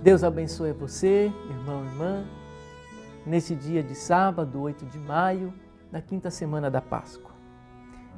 [0.00, 2.24] Deus abençoe você, irmão irmã,
[3.26, 5.52] nesse dia de sábado, 8 de maio,
[5.90, 7.32] da quinta semana da Páscoa.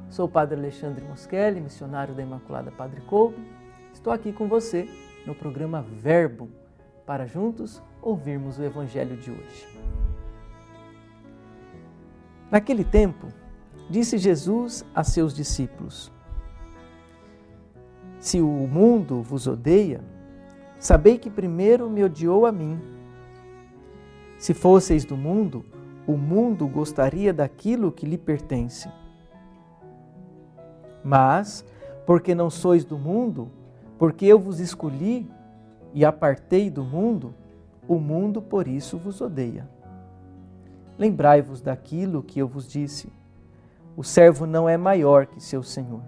[0.07, 3.41] Sou o Padre Alexandre Moschelli, missionário da Imaculada Padre Couto.
[3.91, 4.87] Estou aqui com você
[5.25, 6.51] no programa Verbo,
[7.03, 9.67] para juntos ouvirmos o Evangelho de hoje.
[12.51, 13.27] Naquele tempo,
[13.89, 16.11] disse Jesus a seus discípulos:
[18.19, 20.03] Se o mundo vos odeia,
[20.81, 22.81] sabei que primeiro me odiou a mim.
[24.39, 25.63] Se fosseis do mundo,
[26.07, 28.89] o mundo gostaria daquilo que lhe pertence.
[31.03, 31.63] Mas,
[32.03, 33.51] porque não sois do mundo,
[33.99, 35.29] porque eu vos escolhi
[35.93, 37.35] e apartei do mundo,
[37.87, 39.69] o mundo por isso vos odeia.
[40.97, 43.07] Lembrai-vos daquilo que eu vos disse:
[43.95, 46.01] o servo não é maior que seu senhor.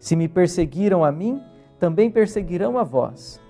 [0.00, 1.40] Se me perseguiram a mim,
[1.82, 3.40] também perseguirão a vós.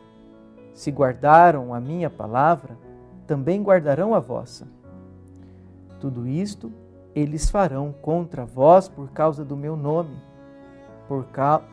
[0.73, 2.79] Se guardaram a minha palavra,
[3.27, 4.67] também guardarão a vossa.
[6.01, 6.73] Tudo isto
[7.15, 10.17] eles farão contra vós por causa do meu nome,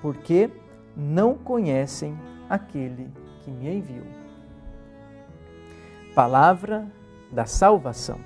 [0.01, 0.51] porque
[0.97, 3.09] não conhecem aquele
[3.45, 4.07] que me enviou.
[6.13, 6.85] Palavra
[7.31, 8.19] da salvação.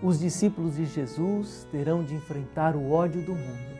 [0.00, 3.76] Os discípulos de Jesus terão de enfrentar o ódio do mundo,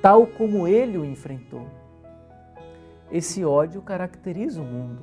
[0.00, 1.66] tal como ele o enfrentou.
[3.10, 5.02] Esse ódio caracteriza o mundo,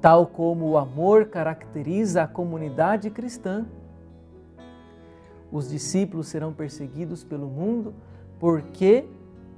[0.00, 3.66] tal como o amor caracteriza a comunidade cristã.
[5.50, 7.94] Os discípulos serão perseguidos pelo mundo
[8.38, 9.06] porque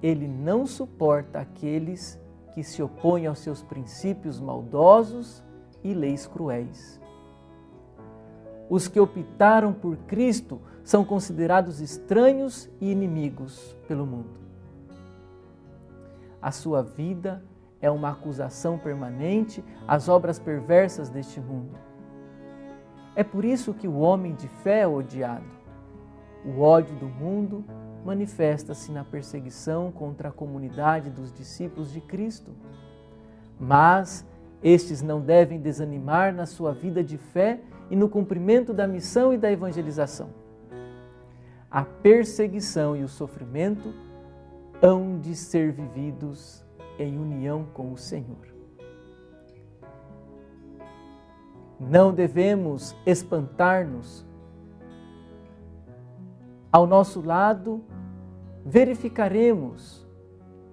[0.03, 2.19] ele não suporta aqueles
[2.55, 5.43] que se opõem aos seus princípios maldosos
[5.83, 7.01] e leis cruéis.
[8.71, 14.39] Os que optaram por Cristo são considerados estranhos e inimigos pelo mundo.
[16.41, 17.43] A sua vida
[17.81, 21.77] é uma acusação permanente às obras perversas deste mundo.
[23.17, 25.45] É por isso que o homem de fé é odiado.
[26.45, 27.65] O ódio do mundo
[28.05, 32.53] manifesta-se na perseguição contra a comunidade dos discípulos de Cristo.
[33.59, 34.25] Mas
[34.63, 39.39] estes não devem desanimar na sua vida de fé e no cumprimento da missão e
[39.39, 40.31] da evangelização.
[41.71, 43.93] A perseguição e o sofrimento
[44.81, 46.65] hão de ser vividos
[46.99, 48.49] em união com o Senhor.
[51.79, 54.27] Não devemos espantar-nos
[56.73, 57.83] ao nosso lado,
[58.65, 60.07] verificaremos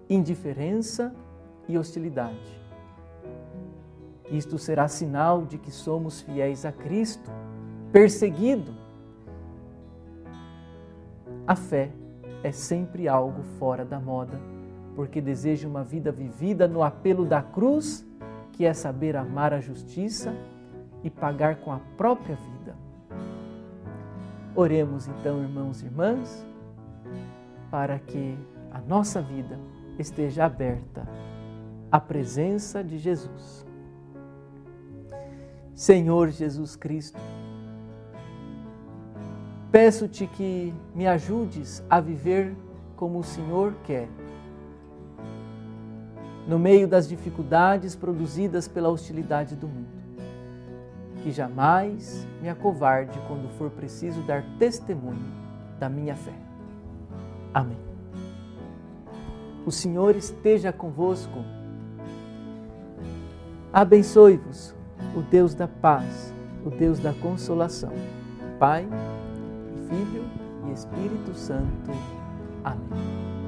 [0.09, 1.16] indiferença
[1.67, 2.56] e hostilidade.
[4.31, 7.31] Isto será sinal de que somos fiéis a Cristo,
[7.91, 8.73] perseguido.
[11.45, 11.91] A fé
[12.43, 14.39] é sempre algo fora da moda,
[14.95, 18.05] porque deseja uma vida vivida no apelo da cruz,
[18.51, 20.33] que é saber amar a justiça
[21.03, 22.75] e pagar com a própria vida.
[24.55, 26.45] Oremos então, irmãos e irmãs,
[27.69, 28.38] para que
[28.71, 29.57] a nossa vida
[29.99, 31.07] esteja aberta
[31.91, 33.66] à presença de Jesus.
[35.77, 37.19] Senhor Jesus Cristo,
[39.71, 42.55] peço-te que me ajudes a viver
[42.95, 44.09] como o Senhor quer.
[46.47, 49.97] No meio das dificuldades produzidas pela hostilidade do mundo
[51.21, 55.31] que jamais me acovarde quando for preciso dar testemunho
[55.79, 56.33] da minha fé.
[57.53, 57.77] Amém.
[59.63, 61.45] O Senhor esteja convosco.
[63.71, 64.76] Abençoe-vos
[65.17, 66.31] o Deus da paz,
[66.63, 67.91] o Deus da consolação.
[68.59, 68.88] Pai,
[69.89, 70.25] Filho
[70.67, 71.91] e Espírito Santo.
[72.63, 73.46] Amém.